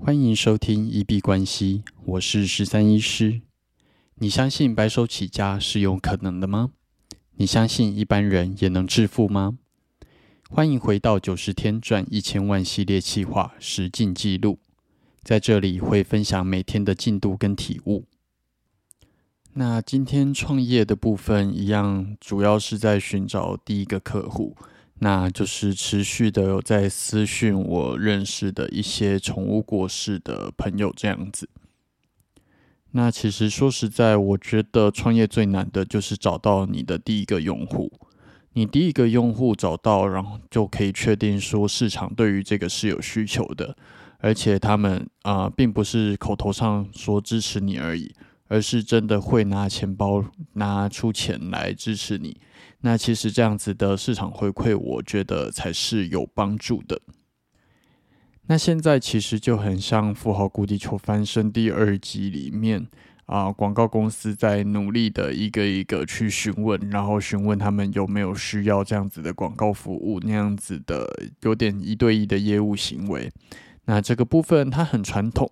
[0.00, 3.42] 欢迎收听一币关系，我是十三医师。
[4.14, 6.70] 你相信白手起家是有可能的吗？
[7.34, 9.58] 你相信一般人也能致富吗？
[10.48, 14.60] 欢迎回到九十天赚一千万系列企划实进记录，
[15.24, 18.04] 在这里会分享每天的进度跟体悟。
[19.54, 24.56] 那今天创业的部分一样，主要是在寻找第一个客户。
[25.00, 31.48] 那就是持续的有在私讯我认识的一些宠物过世的朋友这样子。
[32.92, 37.92] 那其实说实在，我觉得创业最难的就是找到你的第一个用户。
[38.54, 43.76] 你第一个用户找到，然后就可以确定说市场对于这个是有需求的，
[44.18, 48.12] 而且他们啊，并不是口头上说支持你而已，
[48.48, 52.40] 而是真的会拿钱包拿出钱来支持你。
[52.80, 57.00] 那其实这样子的市场回馈，我觉得才是有帮助的。
[58.46, 62.86] 那现在其实就很像《富豪谷地球翻身》第二集里面
[63.26, 71.06] 啊，广告公司在努力的一个一个去询问，然后询问他们有没有需要这样子的广告服务，那样子的
[71.42, 73.30] 有点一对一的业务行为。
[73.84, 75.50] 那这个部分它很传统，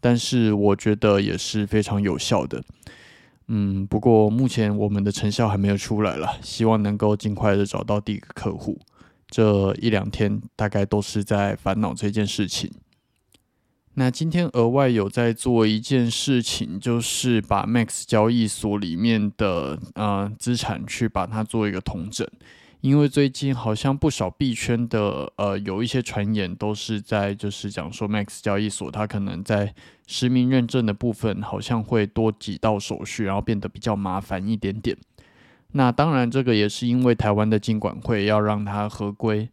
[0.00, 2.62] 但是我觉得也是非常有效的。
[3.48, 8.78] 嗯，不过目前我们的成效还没有出来了，希望能够尽快的找到第一个客户。
[9.28, 12.70] 这一两天大概都是在烦恼这件事情。
[13.94, 22.26] 那今天额外有在做一件事情，就是把 Max 交易所里面的呃资产去把它做一个统整。
[22.86, 29.74] 因为最近好像不少币圈的呃有一些传言都是在就是讲说 Max 交易所它可能在
[30.06, 34.96] 实名认证的部分好像会多几道手续，然后变得比较麻烦一点点。
[35.72, 39.48] 那当然这个也是因为台湾的金管会要让它合规。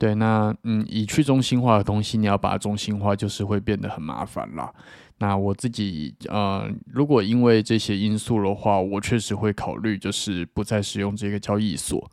[0.00, 4.72] 对，那嗯以去中心化的东西，你要把它中心化，就是会变得很麻烦啦。
[5.18, 12.10] 那我自己呃，如果因为这些因素的话，我确实会考虑就是不再使用这个交易所。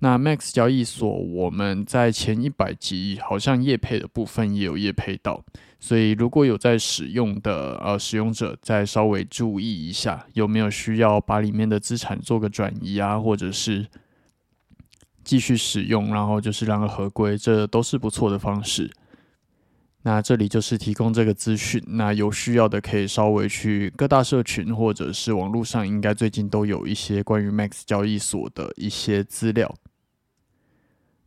[0.00, 5.44] 那 Max 交易所，我们在前一百集好像业配的部分也有业配到，
[5.78, 13.86] 所以如果有在使用的呃使用者，再稍微注意一下，有没有需要把里面的资产做个转移啊，或者是
[15.28, 18.90] 继续使用，然后就是让它合规，这都是不错的方式。
[20.00, 29.74] 那这里就是提供这个资讯，那有需要的可以稍微去各大社群或者是网络上，应该最近都有一些关于 Max 交易所的一些资料。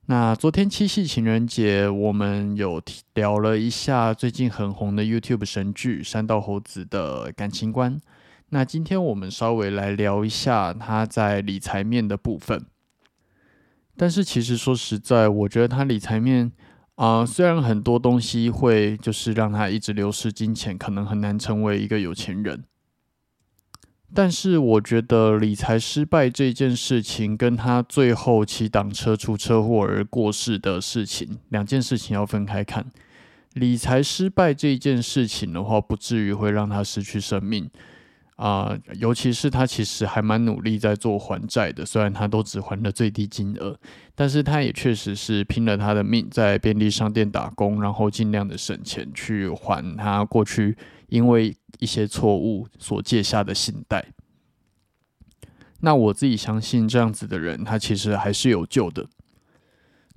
[0.07, 2.81] 那昨天七夕情人节，我们有
[3.13, 8.01] 聊了一下最近很红的 YouTube 神剧《山道猴子》的感情观。
[8.49, 12.65] 那今天我们稍微来聊一下他在理财面的部分。
[13.95, 16.51] 但是其实说实在，我觉得他理财面。
[16.95, 22.63] 啊，虽然很多东西会就是让他一直流失金钱，可能很难成为一个有钱人，
[24.13, 32.85] 但是我觉得理财失败这件事情，跟他最后骑挡车出车祸而过世的事情，两件事情要分开看。
[33.53, 37.67] 理财失败这件事情的话，不至于会让他失去生命。
[38.41, 43.79] 啊，尤其是他其实还蛮努力在做还债的，虽然他都只还了最低金额，
[44.15, 50.75] 但是他也确实是拼了他的命在便利商店打工，然后尽量的省钱去还他过去
[51.09, 54.07] 因为一些错误所借下的信贷。
[55.81, 59.05] 那我自己相信这样子的人，他其实还是有救的，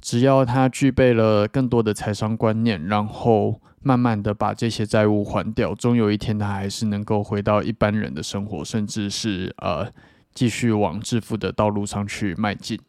[0.01, 3.61] 只要他具备了更多的财商观念，然后。
[3.85, 9.93] 慢慢的把这些债务还掉，终有一天他还是能够回到一般人的生活，甚至是呃
[10.35, 12.81] 继续往致富的道路上去迈进。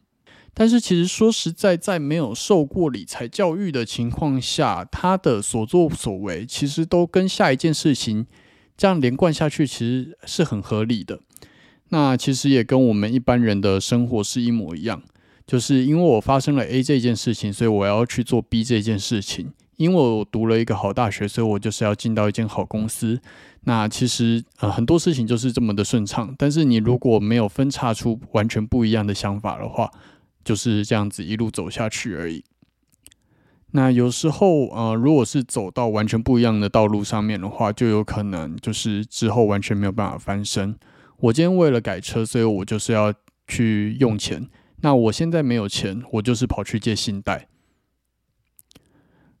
[0.54, 8.26] 但是其实说实在，在没有受过理财教育的情况下，他的所作所为其实都跟下一件事情
[8.74, 11.20] 这样连贯下去，其实是很合理的。
[11.90, 15.02] 那其实也跟我们一般人的生活是一模一样，
[15.46, 19.52] 就是因为我发生了 A 这件事情，所以我要去做 B 这件事情。
[19.76, 23.20] 因为我读了一个好大学，所以我就是要进到一间好公司。
[23.64, 26.34] 那其实呃很多事情就是这么的顺畅。
[26.38, 29.90] 但是你如果没有分叉出完全不一样的想法的话，
[30.44, 32.44] 就是这样子一路走下去而已。
[33.72, 40.78] 那有时候呃，如果是走到完全不一样的道路上面的话，就有可能就是之后完全没有办法翻身。
[41.18, 43.12] 我今天为了改车，所以我就是要
[43.46, 44.48] 去用钱。
[44.82, 47.48] 那我现在没有钱，我就是跑去借信贷。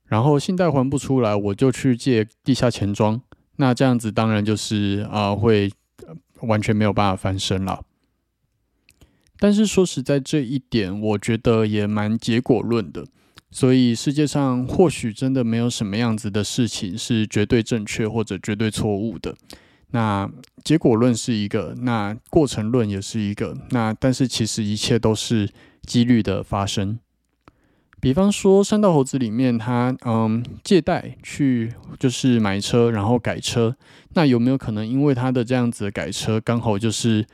[0.06, 3.20] 然后信贷还不出来，我就去借地下钱庄。
[3.56, 5.72] 那这样子当然就是啊，会
[6.42, 7.82] 完全没有办法翻身了。
[9.38, 13.06] 但是说实在，这一点我觉得也蛮结果论的。
[13.50, 19.34] 所以世界上或许真的没有什么样子的事情是绝对正确或者绝对错误的。
[19.92, 20.30] 那
[20.64, 23.56] 结果论是一个，那过程论也是一个。
[23.70, 25.48] 那但是其实一切都是
[25.86, 26.98] 几率的发生。
[28.06, 33.74] 比方说《山道猴子》里面，他嗯借贷去就是买车，然后改车。
[34.14, 37.26] 那有没有可能因为他的这样子改车，刚好就是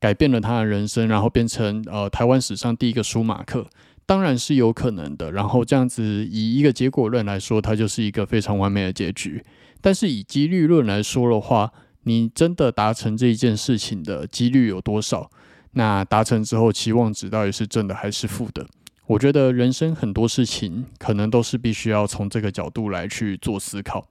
[0.00, 3.66] 改变了他的人生，然后变成呃台湾史上第一个舒马克？
[4.06, 5.30] 当然是有可能的。
[5.30, 9.44] 然后这样子以一个结果论来说，它就是一个非常完美的结局。
[9.82, 11.70] 但是以几率论来说的话，
[12.04, 15.30] 你真的达成这一件事情的几率有多少？
[15.72, 18.66] 那达成之后期望值到底是正的还是负的？
[19.06, 24.08] 我觉得人生很多事情可能都是必须要从这个角度来去做思考。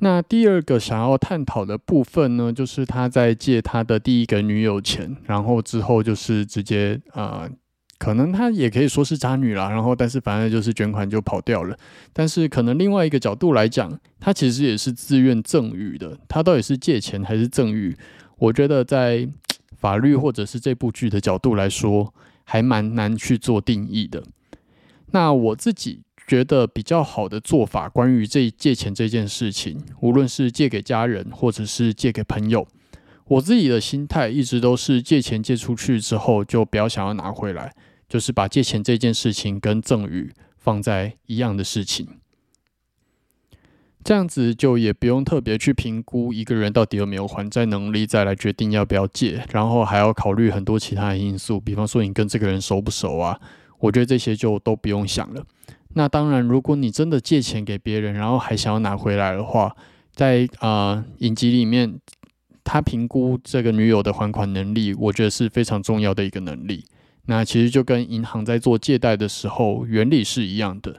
[0.00, 7.48] 那第二个想要探讨的部分呢，就是他在借他的第一个女友钱，然后之后就是直接呃。
[8.00, 11.76] 可能他也可以说是渣女啦，然后但是反正就是卷款就跑掉了。
[12.12, 16.16] 但是可能另外一个角度来讲，他其实也是自愿赠与的。
[16.28, 17.96] 他到底是借钱还是赠与？
[18.36, 19.28] 我觉得在
[19.76, 22.14] 法律或者是这部剧的角度来说，
[22.50, 24.24] 还蛮难去做定义的。
[25.10, 32.66] 那我自己觉得比较好的做法，关于这借钱这件事情，无论是借给家人或者是借给朋友，
[33.26, 37.74] 我自己的心态一直都是借钱借出去之后，就不要想要拿回来。
[38.08, 42.08] 就是把借钱这件事情跟赠与放在一样的事情，
[44.08, 53.38] 这样子就也不用特别去评估一个人到底有没有还债能力，再来决定要不要借，然后还要考虑很多其他的因素，比方说你跟这个人熟不熟啊？
[53.80, 55.44] 我觉得这些就都不用想了。
[55.92, 59.76] 那当然，如果你真的借钱给别人，然后还想要拿回来的话，
[60.14, 62.00] 在啊影集里面，
[62.64, 66.86] 他评估这个女友的还款能力，我觉得是非常重要的一个能力。
[67.26, 70.98] 那其实就跟银行在做借贷的时候原理是一样的。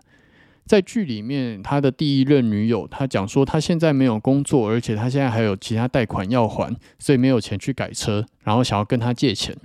[0.69, 9.57] 在剧里面，他的第一任女友，他讲说他现在没有工作，而且他现在还有其他贷款要还，所以没有钱去改车，然后想要跟他借钱。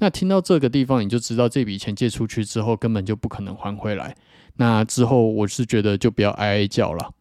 [0.00, 4.16] 那听到这个地方，你就知道这笔钱借出去之后根本就不可能还回来。
[4.56, 7.12] 那之后，我是觉得就不要哀哀叫了。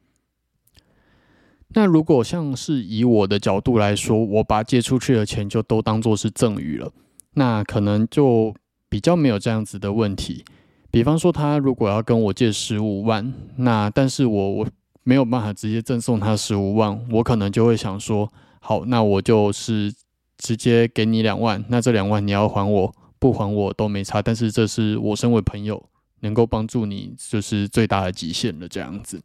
[1.75, 6.91] 那如果像是以我的角度来说，我把借出去的钱就都当做是赠与了，
[7.35, 8.55] 那可能就。
[8.89, 10.43] 比较没有这样子的问题，
[10.91, 14.67] 比方说他如果要跟我借十五万，那但是我我
[15.03, 19.93] 没有办法直接赠送他十五万，我可能就会想说，好，那我就是
[20.37, 25.89] 直接给你两万，那这两万你要还我不还我都没差，但是这是我身为朋友
[26.19, 29.21] 能够帮助你就是最大的极限了这样子。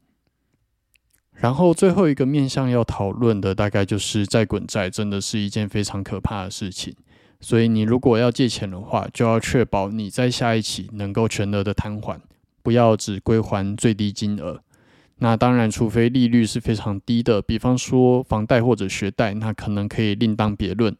[1.32, 6.94] 然后最后一个面向要讨论的大概就是债滚债，真的是一件非常可怕的事情。
[7.46, 12.20] 所以你如果要借钱的话，就要确保你在下一期能够全额的摊还，
[12.60, 14.60] 不要只归还最低金额。
[15.18, 20.92] 那当然，除非利率是非常低的，比方说房贷或者学贷，那可能可以另当别论。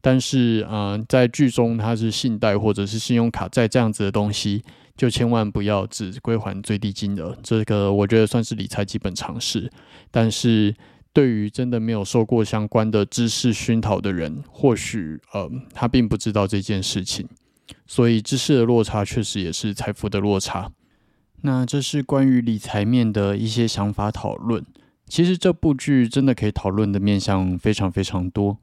[0.00, 4.62] 但是，呃，在剧中它是信贷或者是信用卡债这样子的东西，
[4.96, 7.36] 就千万不要只归还最低金额。
[7.42, 9.70] 这个我觉得算是理财基本常识，
[10.10, 10.74] 但是。
[11.12, 17.28] 对于真的没有受过相关的知识熏陶的人，或许呃他并不知道这件事情，
[17.86, 20.70] 所以知识的落差确实也是财富的落差。
[21.42, 24.64] 那这是关于理财面的一些想法讨论。
[25.08, 28.58] 其实这部剧真的可以讨论的面向非常非常多。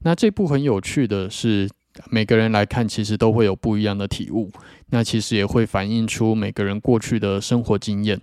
[0.00, 1.68] 那这部很有趣的是，
[2.08, 4.52] 每个人来看其实都会有不一样的体悟。
[4.90, 8.20] 那其实也会反映出每个人过去的生活经验。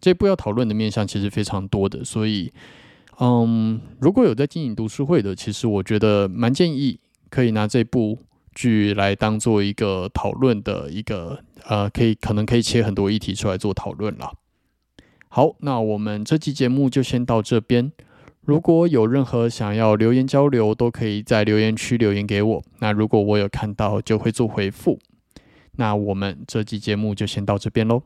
[0.00, 2.52] 这部要讨论的面向其实非常多的，所以。
[3.20, 8.16] 嗯，如果有在经营读书会的，其实我觉得蛮建议可以拿这部
[8.54, 14.34] 剧来当做一个讨论的一个呃，可以可能可以切很多议题出来做讨论了。
[15.28, 17.90] 好，那我们这期节目就先到这边。
[18.42, 22.64] 如果有任何想要留言交流，都可以在留言区留言给我。
[22.78, 25.00] 那如果我有看到，就会做回复。
[25.72, 28.04] 那我们这期节目就先到这边喽。